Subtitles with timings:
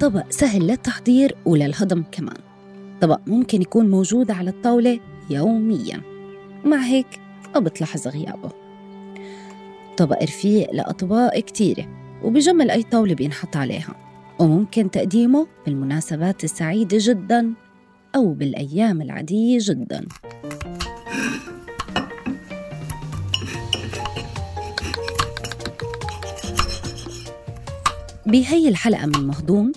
[0.00, 2.36] طبق سهل للتحضير وللهضم كمان.
[3.00, 5.00] طبق ممكن يكون موجود على الطاولة
[5.30, 6.00] يومياً.
[6.64, 7.06] مع هيك
[7.54, 8.50] ما بتلاحظ غيابه.
[9.96, 11.86] طبق رفيق لأطباق كتيرة
[12.24, 13.94] وبجمل أي طاولة بينحط عليها.
[14.38, 17.52] وممكن تقديمه بالمناسبات السعيدة جداً
[18.16, 20.06] أو بالأيام العادية جداً.
[28.26, 29.72] بهي الحلقة من مهضوم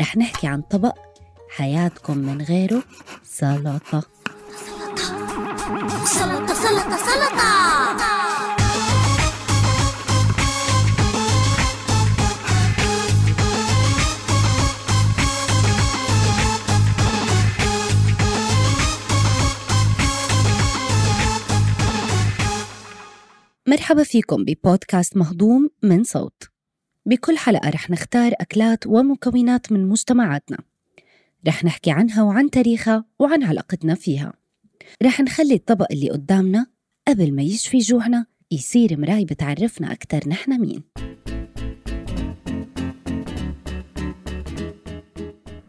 [0.00, 0.94] رح نحكي عن طبق
[1.50, 2.82] حياتكم من غيره
[3.24, 4.02] سلطة.
[6.06, 7.64] سلطة سلطة سلطة.
[23.66, 26.53] مرحبا فيكم ببودكاست مهضوم من صوت.
[27.06, 30.58] بكل حلقة رح نختار أكلات ومكونات من مجتمعاتنا
[31.48, 34.32] رح نحكي عنها وعن تاريخها وعن علاقتنا فيها.
[35.02, 36.66] رح نخلي الطبق اللي قدامنا
[37.08, 40.82] قبل ما يشفي جوعنا يصير مراي بتعرفنا أكتر نحن مين.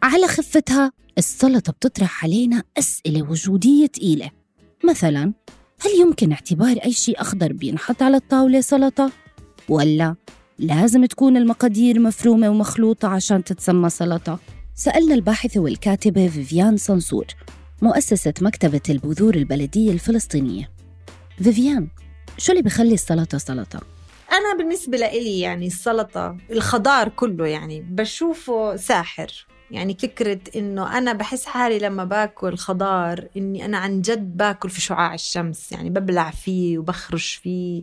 [0.02, 4.30] على خفتها السلطة بتطرح علينا أسئلة وجودية تقيلة.
[4.84, 5.32] مثلا
[5.80, 9.12] هل يمكن اعتبار أي شيء أخضر بينحط على الطاولة سلطة؟
[9.68, 10.16] ولا
[10.58, 14.38] لازم تكون المقادير مفرومة ومخلوطة عشان تتسمى سلطة؟
[14.74, 17.26] سألنا الباحثة والكاتبة فيفيان صنصور
[17.82, 20.70] مؤسسة مكتبة البذور البلدية الفلسطينية
[21.42, 21.88] فيفيان
[22.38, 23.80] شو اللي بخلي السلطة سلطة؟
[24.32, 31.46] أنا بالنسبة لإلي يعني السلطة الخضار كله يعني بشوفه ساحر يعني فكرة إنه أنا بحس
[31.46, 36.78] حالي لما باكل خضار إني أنا عن جد باكل في شعاع الشمس يعني ببلع فيه
[36.78, 37.82] وبخرش فيه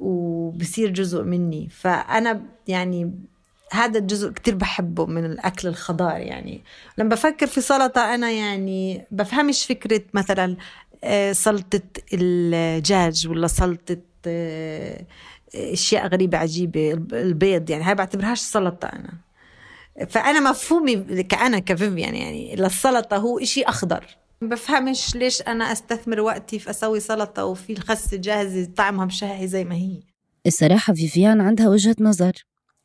[0.00, 1.68] وبصير جزء مني.
[1.68, 3.12] فأنا يعني
[3.72, 6.62] هذا الجزء كتير بحبه من الأكل الخضار يعني.
[6.98, 10.56] لما بفكر في سلطة أنا يعني بفهمش فكرة مثلا
[11.04, 13.96] آه، سلطة الدجاج ولا سلطة
[14.26, 15.04] آه،
[15.54, 19.12] أشياء غريبة عجيبة البيض يعني هاي بعتبرهاش سلطة أنا.
[20.08, 24.04] فأنا مفهومي كأنا كفيفيان يعني للسلطة هو إشي أخضر.
[24.42, 29.74] بفهمش ليش أنا أستثمر وقتي في أسوي سلطة وفي الخس جاهزه طعمها مشهي زي ما
[29.74, 30.02] هي.
[30.46, 32.32] الصراحة فيفيان عندها وجهة نظر.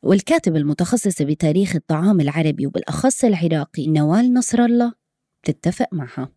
[0.02, 4.92] والكاتبة المتخصصة بتاريخ الطعام العربي وبالأخص العراقي نوال نصر الله
[5.42, 6.28] تتفق معها.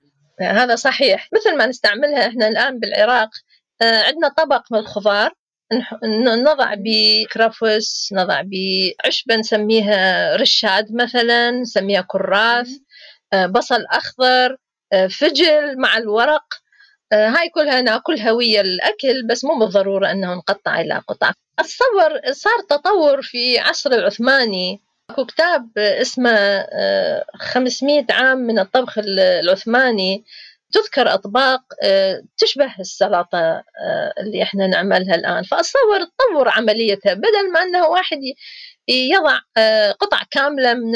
[0.42, 1.30] هذا صحيح.
[1.34, 3.30] مثل ما نستعملها إحنا الآن بالعراق
[3.82, 5.32] آه، عندنا طبق من الخضار.
[6.44, 12.70] نضع بكرفس نضع بعشبة نسميها رشاد مثلا نسميها كراث
[13.34, 14.58] آه، بصل أخضر.
[15.08, 16.44] فجل مع الورق.
[17.12, 21.32] آه، هاي كلها ناكلها ويا الأكل بس مو بالضرورة أنه نقطع إلى قطع.
[21.60, 24.80] أتصور صار تطور في عصر العثماني.
[25.10, 26.66] أكو كتاب اسمه
[27.36, 30.24] 500 عام من الطبخ العثماني.
[30.72, 35.44] تذكر أطباق آه، تشبه السلطة آه، اللي إحنا نعملها الآن.
[35.44, 38.18] فأتصور تطور عمليتها بدل ما أنه واحد
[38.90, 40.92] يضع آه، قطع كاملة من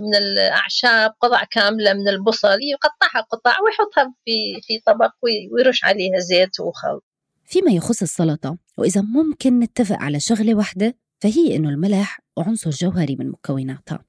[0.00, 5.10] من الأعشاب قطع كاملة من البصل يقطعها قطع ويحطها في في طبق
[5.52, 7.00] ويرش عليها زيت وخل.
[7.44, 13.28] فيما يخص السلطة وإذا ممكن نتفق على شغلة واحدة فهي إنه الملح عنصر جوهري من
[13.30, 14.04] مكوناتها.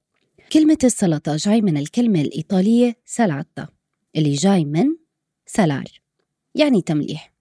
[0.52, 3.68] كلمة السلطة جاي من الكلمة الإيطالية سلاتا
[4.16, 4.86] اللي جاي من
[5.46, 5.84] سلار
[6.54, 7.32] يعني تمليح.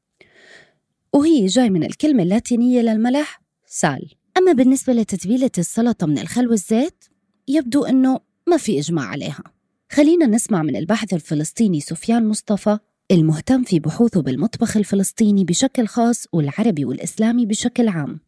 [1.13, 4.09] وهي جاي من الكلمة اللاتينية للملح سال.
[4.37, 7.05] أما بالنسبة لتتبيلة السلطة من الخل والزيت
[7.47, 9.43] يبدو أنه ما في إجماع عليها.
[9.91, 12.77] خلينا نسمع من الباحث الفلسطيني سفيان مصطفى
[13.11, 18.19] المهتم في بحوثه بالمطبخ الفلسطيني بشكل خاص والعربي والإسلامي بشكل عام.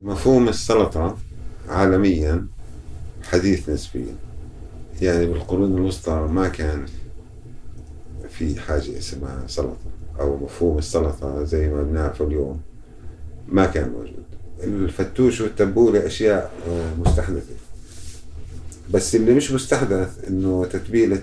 [0.00, 1.18] مفهوم السلطة
[1.68, 2.46] عالميا
[3.22, 4.16] حديث نسبيا.
[5.02, 6.86] يعني بالقرون الوسطى ما كان
[8.28, 9.90] في حاجة اسمها سلطة
[10.20, 12.60] أو مفهوم السلطة زي ما بنعرفه اليوم
[13.48, 14.24] ما كان موجود.
[14.64, 17.54] الفتوش والتبولة أشياء آه، مستحدثة.
[18.94, 21.22] بس اللي مش مستحدث إنه تتبيلة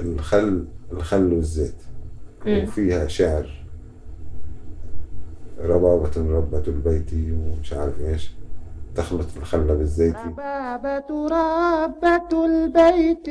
[0.00, 1.74] الخل الخل والزيت.
[2.46, 3.66] وفيها شعر.
[5.60, 8.30] ربابة ربة البيت ومش عارف إيش.
[8.96, 10.16] تخلط الخل بالزيت.
[10.16, 13.26] ربابة ربة البيت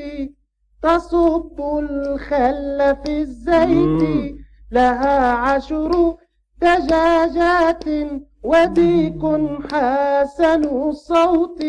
[0.82, 4.36] تصب الخل في الزيت.
[4.72, 6.18] لها عشر
[6.62, 7.84] دجاجات
[8.46, 9.22] وديك
[9.72, 11.60] حسن الصوت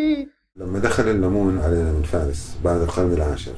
[0.56, 3.54] لما دخل الليمون علينا من فارس بعد القرن العاشر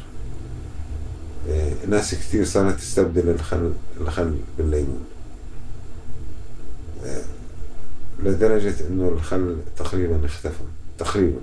[1.48, 5.04] إيه، ناس كثير صارت تستبدل الخل الخل بالليمون.
[7.04, 7.22] إيه،
[8.22, 10.64] لدرجة إنه الخل تقريبا اختفى
[10.98, 11.40] تقريبا.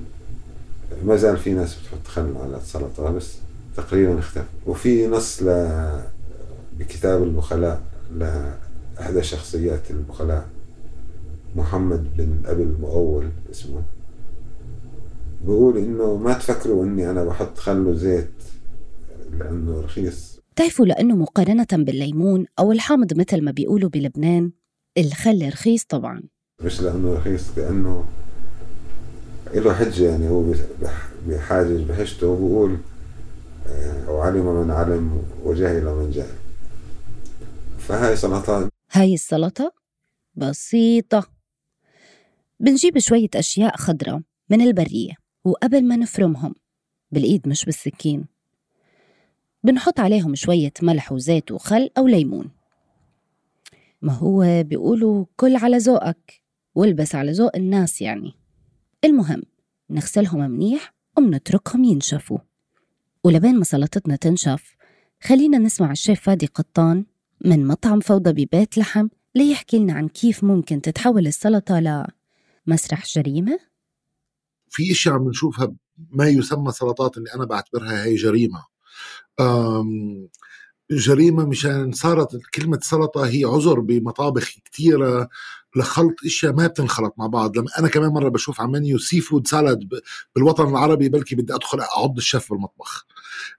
[1.04, 3.34] ما زال في ناس بتحط خل على السلطة بس
[3.78, 4.46] تقريبا اختفى.
[4.66, 5.76] وفي نص ل
[6.80, 7.82] بكتاب البخلاء
[8.18, 10.55] لأحدى شخصيات البخلاء.
[11.56, 13.82] محمد بن أبي المؤول اسمه.
[15.46, 18.32] بقول إنه ما تفكروا إني أنا بحط خل وزيت
[19.32, 20.40] لأنه رخيص.
[20.52, 24.52] بتعرفوا لأنه مقارنة بالليمون أو الحامض مثل ما بيقولوا بلبنان
[24.98, 26.22] الخل رخيص طبعا.
[26.62, 28.06] مش لأنه رخيص لأنه
[29.54, 32.78] له حجة يعني هو بح- بحاجج بحجته وبقول
[33.68, 36.36] آه، وعلم من علم وجهل من جهل.
[37.80, 39.74] فهاي سلطات هاي السلطة؟
[40.36, 41.35] بسيطة.
[42.60, 45.14] بنجيب شوية أشياء خضرة من البرية
[45.44, 46.56] وقبل ما نفرمهم
[47.12, 48.26] بالإيد مش بالسكين.
[49.64, 52.52] بنحط عليهم شوية ملح وزيت وخل أو ليمون.
[54.02, 56.42] ما هو بيقولوا كل على ذوقك
[56.76, 58.34] والبس على ذوق الناس يعني.
[59.04, 59.44] المهم
[59.90, 62.38] نغسلهم منيح ومنتركهم ينشفوا.
[63.24, 64.76] ولبين ما سلطتنا تنشف
[65.22, 67.06] خلينا نسمع الشيف فادي قطان
[67.46, 71.80] من مطعم فوضى ببيت لحم ليحكي لنا عن كيف ممكن تتحول السلطة
[72.68, 73.60] لمسرح جريمة؟
[74.70, 75.74] في إشياء عم نشوفها
[76.10, 78.66] ما يسمى سلطات اللي أنا بعتبرها هي جريمة.
[80.92, 85.30] جريمة مشان صارت كلمة سلطة هي عذر بمطابخ كثيره
[85.76, 87.58] لخلط إشياء ما بتنخلط مع بعض.
[87.58, 89.80] لما أنا كمان مرة بشوف على menu seafood salad
[90.36, 93.06] بالوطن العربي بلكي بدي أدخل أعض الشيف بالمطبخ.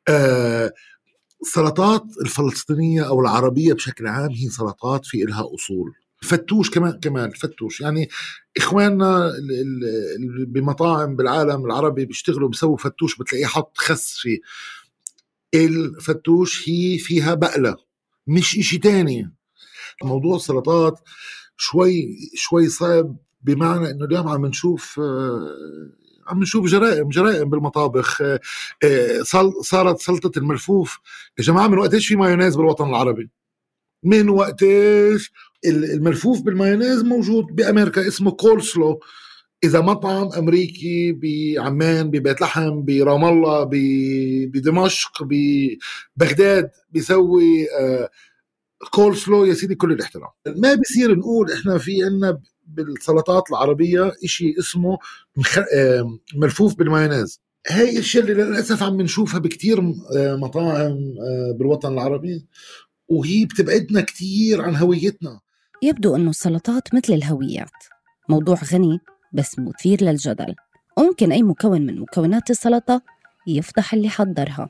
[0.09, 0.73] أه
[1.43, 5.95] السلطات الفلسطينية أو العربية بشكل عام هي سلطات في إلها أصول.
[6.23, 8.09] فتوش كمان كمان فتوش يعني
[8.57, 9.33] إخواننا
[10.47, 14.39] بمطاعم بالعالم العربي بيشتغلوا بيسووا فتوش بتلاقيه حط خس فيه.
[15.55, 17.77] الفتوش هي فيها بقلة
[18.27, 19.33] مش إشي تاني.
[20.05, 21.01] موضوع السلطات
[21.57, 25.49] شوي شوي صعب بمعنى إنه اليوم عم نشوف آه،
[26.27, 28.23] عم نشوف جرائم جرائم بالمطابخ.
[28.23, 28.41] آه،
[28.85, 29.23] آه،
[29.63, 30.99] صارت سلطة الملفوف.
[31.39, 33.31] يا جماعة من وقت إيش في مايونيز بالوطن العربي؟
[34.03, 35.33] من وقت إيش؟
[35.65, 39.01] الملفوف بالمايونيز موجود بأمريكا اسمه كولسلو
[39.65, 43.69] إذا مطعم أمريكي بعمان ببيت لحم برام الله
[44.47, 48.11] بدمشق ببغداد بيسوي آه،
[48.91, 50.31] كولسلو يا سيدي كل الاحترام.
[50.47, 54.99] ما بصير نقول إحنا في عنا بالسلطات العربية إشي اسمه.
[55.75, 57.41] آه، ملفوف بالمايونيز.
[57.69, 59.79] هاي الاشياء اللي للأسف عم نشوفها بكتير
[60.17, 61.15] آه، مطاعم
[61.59, 62.47] بالوطن العربي
[63.09, 65.41] وهي بتبعدنا كتير عن هويتنا.
[65.83, 67.71] يبدو أنه السلطات مثل الهويات.
[68.29, 69.01] موضوع غني
[69.33, 70.55] بس مثير للجدل.
[70.99, 73.03] وممكن أي مكون من مكونات السلطة
[73.47, 74.69] يفضح اللي حضرها.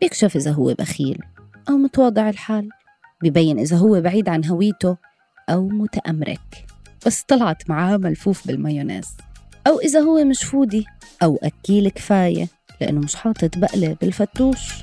[0.00, 1.18] بيكشف إذا هو بخيل
[1.68, 2.68] أو متواضع الحال.
[3.22, 4.96] ببين إذا هو بعيد عن هويته
[5.48, 6.66] أو متأمرك.
[7.06, 9.08] بس طلعت معاه ملفوف بالمايونيز.
[9.66, 10.86] أو إذا هو مش فودي
[11.22, 12.48] أو أكيل كفاية
[12.80, 14.82] لأنه مش حاطط بقلة بالفتوش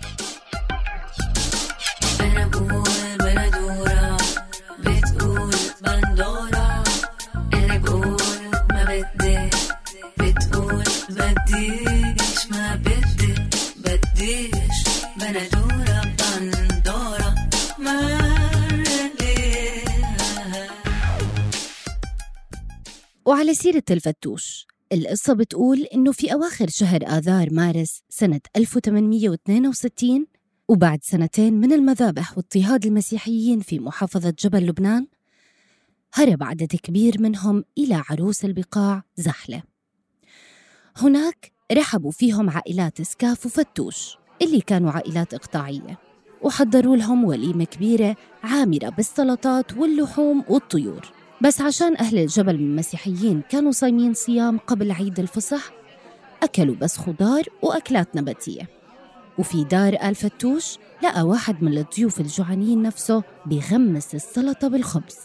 [23.25, 30.27] وعلى سيرة الفتوش القصة بتقول إنه في أواخر شهر آذار مارس سنة 1862
[30.67, 35.07] وبعد سنتين من المذابح واضطهاد المسيحيين في محافظة جبل لبنان
[36.13, 39.63] هرب عدد كبير منهم إلى عروس البقاع زحلة.
[40.97, 45.99] هناك رحبوا فيهم عائلات سكاف وفتوش اللي كانوا عائلات إقطاعية
[46.41, 51.14] وحضروا لهم وليمة كبيرة عامرة بالسلطات واللحوم والطيور.
[51.41, 55.71] بس عشان أهل الجبل من المسيحيين كانوا صايمين صيام قبل عيد الفصح
[56.43, 58.69] أكلوا بس خضار وأكلات نباتية.
[59.37, 65.17] وفي دار آل فتوش لقى واحد من الضيوف الجوعانين نفسه بيغمس السلطة بالخبز.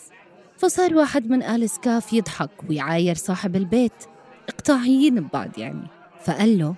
[0.58, 3.92] فصار واحد من آل سكاف يضحك ويعاير صاحب البيت.
[4.48, 5.86] إقطاعيين ببعض يعني.
[6.24, 6.74] فقال له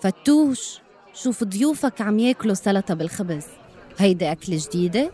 [0.00, 0.78] فتوش
[1.14, 3.44] شوف ضيوفك عم ياكلوا سلطة بالخبز.
[3.98, 5.10] هيدا أكل جديدة؟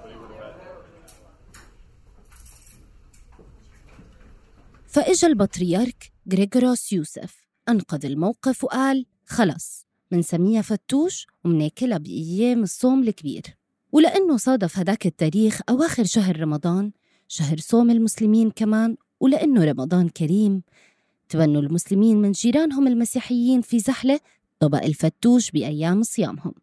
[4.93, 7.47] فإجا البطريرك غريغوروس يوسف.
[7.69, 13.43] أنقذ الموقف وقال خلص منسميها فتوش ومناكلها بأيام الصوم الكبير.
[13.93, 16.93] ولأنه صادف هداك التاريخ أواخر شهر رمضان
[17.29, 20.63] شهر صوم المسلمين كمان ولأنه رمضان كريم.
[21.29, 24.21] تبنوا المسلمين من جيرانهم المسيحيين في زحلة
[24.59, 26.55] طبق الفتوش بأيام صيامهم.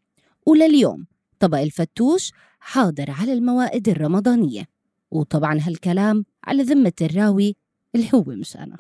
[0.45, 1.05] ولليوم
[1.39, 4.65] طبق الفتوش حاضر على الموائد الرمضانية.
[5.12, 7.55] وطبعا هالكلام على ذمة الراوي
[7.96, 8.77] اللي هو مش أنا.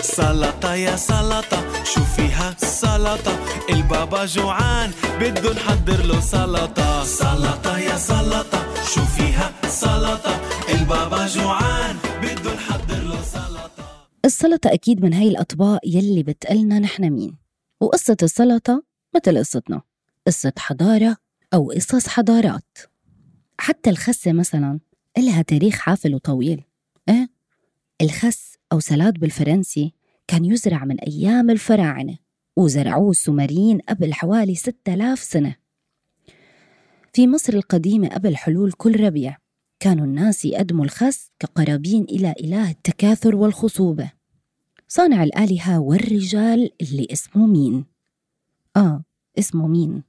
[0.00, 3.38] سلطة يا سلطة شو فيها السلطة
[3.70, 7.04] البابا جوعان بده نحضر له سلطة.
[7.04, 8.58] سلطة يا سلطة
[8.94, 12.85] شو فيها سلطة؟ البابا جوعان بده نحضر
[14.26, 17.36] السلطة أكيد من هاي الأطباق يلي بتقلنا نحن مين.
[17.80, 19.82] وقصة السلطة مثل قصتنا
[20.26, 21.16] قصة حضارة
[21.54, 22.78] أو قصص حضارات.
[23.58, 24.80] حتى الخسة مثلا
[25.18, 26.64] إلها تاريخ حافل وطويل.
[27.08, 27.28] إيه؟
[28.02, 29.92] الخس أو سلاد بالفرنسي
[30.26, 32.18] كان يزرع من أيام الفراعنة
[32.56, 35.56] وزرعوه السومريين قبل حوالي 6000 سنة.
[37.12, 39.36] في مصر القديمة قبل حلول كل ربيع
[39.80, 44.15] كانوا الناس يقدموا الخس كقرابين إلى إله التكاثر والخصوبة.
[44.88, 47.84] صانع الآلهة والرجال اللي اسمه مين؟
[48.76, 49.04] آه
[49.38, 50.02] اسمه مين؟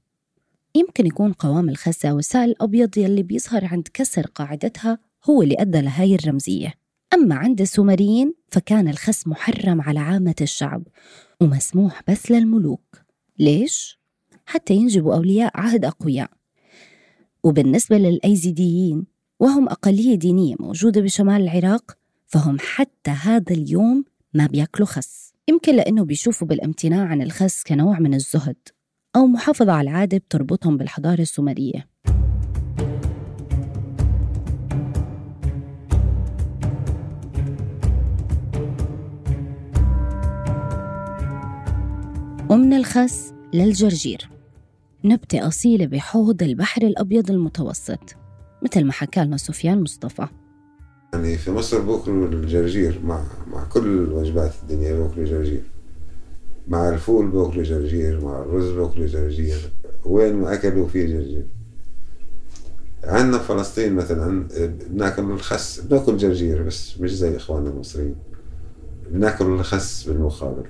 [0.75, 6.15] يمكن يكون قوام الخسة والسائل الأبيض يلي بيظهر عند كسر قاعدتها هو اللي أدى لهاي
[6.15, 6.73] الرمزية.
[7.13, 10.83] أما عند السومريين فكان الخس محرم على عامة الشعب
[11.41, 13.01] ومسموح بس للملوك.
[13.39, 13.99] ليش؟
[14.45, 16.31] حتى ينجبوا أولياء عهد أقوياء.
[17.43, 19.05] وبالنسبة للأيزيديين
[19.39, 24.05] وهم أقلية دينية موجودة بشمال العراق فهم حتى هذا اليوم
[24.37, 25.33] ما بياكلوا خس.
[25.49, 28.55] يمكن لأنه بيشوفوا بالامتناع عن الخس كنوع من الزهد
[29.15, 31.87] أو محافظة على العادة بتربطهم بالحضارة السومرية.
[42.49, 44.29] ومن الخس للجرجير
[45.03, 48.15] نبتة أصيلة بحوض البحر الأبيض المتوسط
[48.61, 50.27] مثل ما حكى لنا سفيان مصطفى.
[51.13, 55.61] يعني في مصر بأكلوا الجرجير مع مع كل وجبات الدنيا بأكلوا جرجير.
[56.67, 59.71] مع الفول بأكلوا جرجير مع الرز بأكلوا جرجير.
[60.05, 61.45] وين ما أكلوا فيه جرجير.
[63.03, 64.47] عندنا في فلسطين مثلا
[64.89, 68.15] بناكل الخس بناكل جرجير بس مش زي إخواننا المصريين.
[69.11, 70.65] بناكل الخس بالمقابل.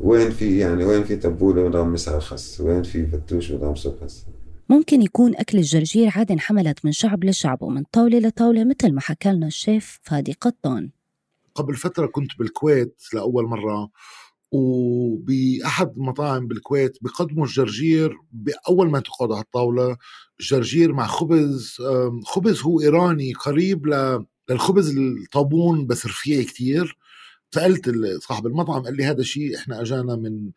[0.00, 4.24] وين في يعني وين في تبولة بنغمسها خس وين في فتوش بنغمسه خس
[4.68, 9.32] ممكن يكون أكل الجرجير عادة انحملت من شعب لشعب ومن طاولة لطاولة مثل ما حكى
[9.32, 10.90] لنا الشيف فادي قطان
[11.54, 13.90] قبل فترة كنت بالكويت لأول مرة
[14.52, 19.96] وبأحد المطاعم بالكويت بيقدموا الجرجير بأول ما تقعد على الطاولة.
[20.40, 21.76] جرجير مع خبز
[22.24, 23.86] خبز هو إيراني قريب
[24.50, 26.98] للخبز الطابون بس رفيع كتير.
[27.54, 30.50] سألت ال- صاحب المطعم قال لي هذا شيء إحنا أجانا من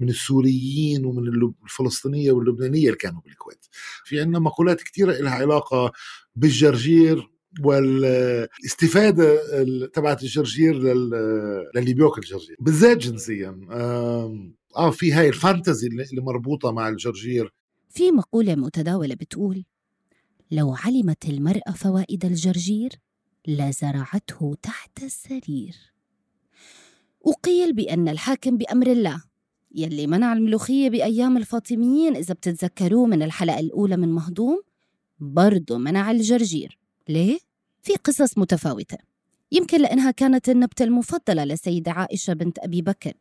[0.00, 3.66] من السوريين ومن الفلسطينية واللبنانية اللي كانوا بالكويت.
[4.04, 5.92] في عندنا مقولات كثيرة لها علاقة
[6.36, 7.30] بالجرجير
[7.64, 12.56] والاستفادة ال- تبعت الجرجير لل- للي بيأكل جرجير.
[12.60, 13.60] بالذات جنسيا.
[13.70, 17.52] آه في هاي الفانتزي اللي مربوطة مع الجرجير.
[17.90, 19.64] في مقولة متداولة بتقول
[20.50, 22.90] لو علمت المرأة فوائد الجرجير
[23.48, 25.93] لزرعته تحت السرير.
[27.24, 29.22] وقيل بأن الحاكم بأمر الله
[29.74, 34.62] يلي منع الملوخية بأيام الفاطميين إذا بتتذكروه من الحلقة الأولى من مهضوم
[35.18, 36.78] برضه منع الجرجير.
[37.08, 37.38] ليه؟
[37.82, 38.98] في قصص متفاوتة.
[39.52, 43.12] يمكن لأنها كانت النبتة المفضلة لسيدة عائشة بنت أبي بكر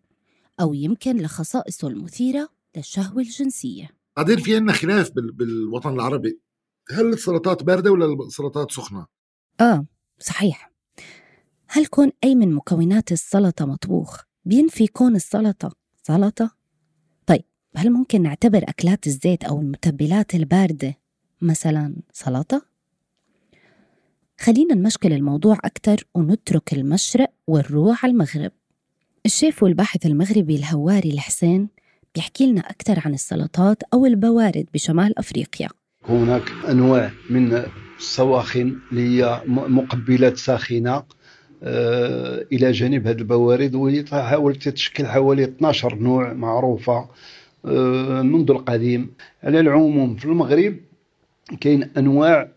[0.61, 3.89] أو يمكن لخصائصه المثيرة للشهوة الجنسية.
[4.17, 6.39] بعدين في عندنا خلاف بال- بالوطن العربي.
[6.91, 9.05] هل السلطات باردة ولا السلطات سخنة؟
[9.61, 9.85] آه
[10.19, 10.72] صحيح.
[11.75, 16.55] هل كون أي من مكونات السلطة مطبوخ بينفي كون السلطة سلطة؟
[17.25, 17.43] طيب
[17.75, 20.97] هل ممكن نعتبر أكلات الزيت أو المتبلات الباردة
[21.41, 22.65] مثلا سلطة؟
[24.39, 28.51] خلينا نمشكل الموضوع أكتر ونترك المشرق ونروح على المغرب
[29.25, 31.69] الشيف والباحث المغربي الهواري الحسين
[32.15, 35.69] بيحكي لنا أكتر عن السلطات أو البوارد بشمال أفريقيا
[36.09, 37.63] هناك أنواع من
[37.99, 41.05] السواخن اللي هي مقبلات ساخنة آه،
[41.63, 47.07] إلى جانب هذه البوارد وهي تحاول تتشكل حوالي 12 نوع معروفة
[47.65, 49.11] آه، منذ القديم.
[49.43, 50.75] على العموم في المغرب
[51.61, 52.49] كاين أنواع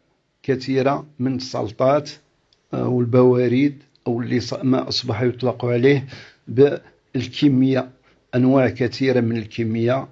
[0.42, 2.10] كثيرة من السلطات
[2.74, 3.74] آه، والبوارد
[4.06, 6.06] أو اللي ما أصبح يطلق عليه
[6.48, 7.88] بالكمية
[8.34, 10.08] أنواع كثيرة من الكمية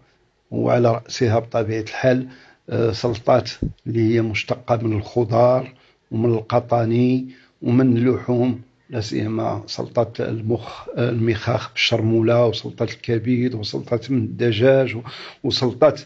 [0.50, 2.28] وعلى رأسها بطبيعة الحال
[2.70, 3.50] آه، سلطات
[3.86, 5.72] اللي هي مشتقة من الخضار
[6.10, 7.28] ومن القطاني
[7.62, 8.60] ومن اللحوم.
[8.90, 14.96] لا سيما سلطة المخ المخاخ بالشرمولة وسلطة الكبد وسلطة من الدجاج
[15.44, 16.00] وسلطات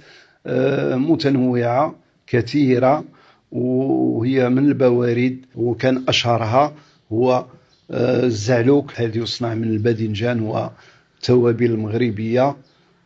[0.46, 1.94] آه، متنوعة
[2.26, 3.04] كثيرة
[3.52, 6.74] وهي من البوارد وكان أشهرها
[7.12, 7.44] هو
[7.90, 9.00] آه، الزعلوك.
[9.00, 12.56] الذي يصنع من الباذنجان والتوابل المغربية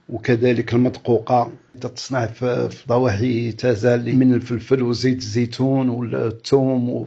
[0.09, 7.07] وكذلك المدقوقة تتصنع في ضواحي تازال من الفلفل وزيت الزيتون والثوم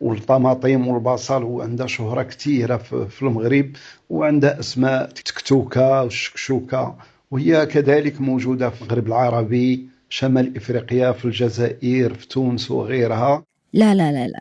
[0.00, 3.72] والطماطم والبصل وعندها شهرة كثيرة في المغرب
[4.10, 6.96] وعندها أسماء تكتوكة والشكشوكة
[7.30, 14.12] وهي كذلك موجودة في المغرب العربي شمال إفريقيا في الجزائر في تونس وغيرها لا لا
[14.12, 14.40] لا لا.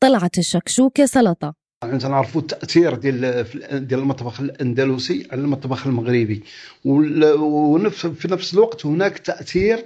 [0.00, 1.63] طلعت الشكشوكة سلطة يعني
[1.98, 3.44] تنعرفوا التأثير ديال
[3.88, 6.42] ديال المطبخ الأندلسي على المطبخ المغربي.
[6.84, 9.84] وال- ونفس في نفس الوقت هناك تأثير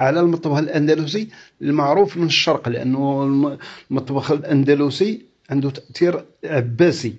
[0.00, 1.28] على المطبخ الأندلسي
[1.62, 3.58] المعروف من الشرق لأنه الم-
[3.90, 7.14] المطبخ الأندلسي عنده تأثير عباسي.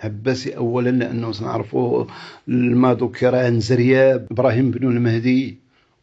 [0.00, 2.04] عباسي اولا لأنه نعرفوا
[2.46, 5.56] ما ذكر عن زرياب إبراهيم بن المهدي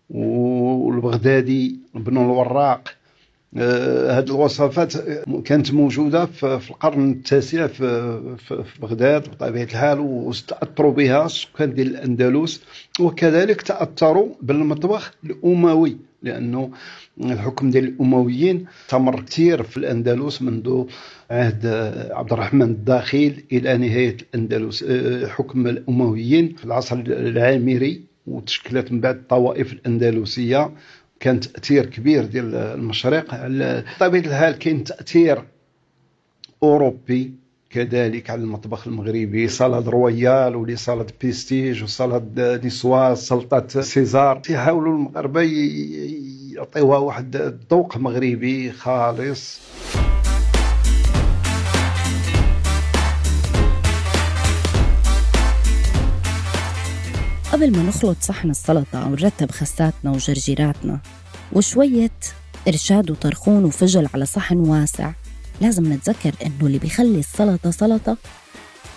[0.10, 2.94] والبغدادي بن الوراق.
[3.58, 4.94] هذه الوصفات
[5.46, 12.62] كانت موجودة في القرن التاسع في بغداد بطبيعة الحال واستأثروا بها السكان ديال الأندلس
[13.00, 16.72] وكذلك تأثروا بالمطبخ الأموي لأنه
[17.24, 20.84] الحكم ديال الأمويين استمر كثير في الأندلس منذ
[21.32, 28.92] عهد آه، عبد الرحمن الداخل إلى نهاية الأندلس آه، حكم الأمويين في العصر العامري وتشكلت
[28.92, 30.72] من بعد الطوائف الأندلسية.
[31.22, 33.26] كان تأثير كبير ديال المشرق.
[33.96, 35.44] بطبيعه الحال كاين تأثير
[36.64, 37.34] أوروبي
[37.70, 44.38] كذلك على المطبخ المغربي سلطه royale ولي سلطه بيستيج وسلطه niçoise سلطة César.
[44.40, 49.60] تيحاولوا المغاربه ي- يعطيوها واحد الذوق مغربي خالص.
[57.62, 61.00] قبل ما نخلط صحن السلطة ونرتب خساتنا وجرجيراتنا
[61.54, 62.12] وشوية
[62.68, 65.12] إرشاد وطرخون وفجل على صحن واسع
[65.62, 68.18] لازم نتذكر إنه اللي بيخلي السلطة سلطة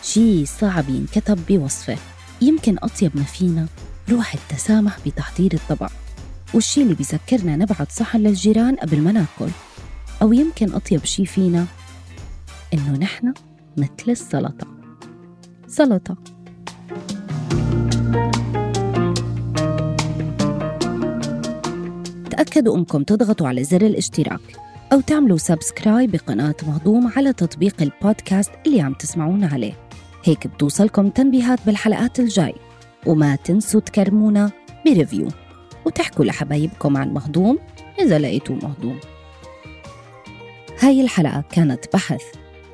[0.03, 1.97] شي صعب ينكتب بوصفة
[2.43, 3.67] يمكن أطيب ما فينا
[4.11, 5.93] روح التسامح بتحضير الطبق.
[6.55, 9.49] والشي اللي بيذكرنا نبعت صحن للجيران قبل ما ناكل
[10.23, 11.67] أو يمكن أطيب شي فينا
[12.75, 13.35] إنه نحن
[13.77, 14.67] مثل السلطة.
[15.69, 16.17] سلطة.
[22.35, 24.41] تأكدوا أنكم تضغطوا على زر الاشتراك
[24.93, 29.73] أو تعملوا subscribe بقناة مهضوم على تطبيق البودكاست اللي عم تسمعونا عليه.
[30.25, 32.55] هيك بتوصلكم تنبيهات بالحلقات الجاي.
[33.07, 34.51] وما تنسوا تكرمونا
[34.87, 35.29] ب review.
[35.87, 37.59] وتحكوا لحبايبكم عن مهضوم
[38.01, 39.01] إذا لقيتوه مهضوم.
[40.81, 42.23] هاي الحلقة كانت بحث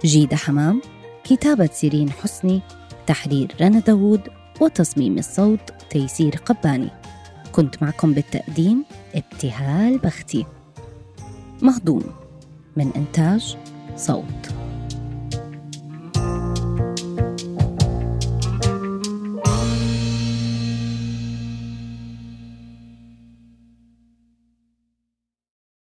[0.04, 0.82] جيدة حمام
[1.24, 2.62] كتابة سيرين حسني
[3.06, 4.20] تحرير رنا داوود
[4.60, 6.99] وتصميم الصوت تيسير قباني.
[7.52, 8.84] كنت معكم بالتقديم
[9.14, 10.46] ابتهال بختي.
[11.62, 12.04] مهضوم
[12.76, 13.56] من إنتاج
[13.96, 14.59] صوت.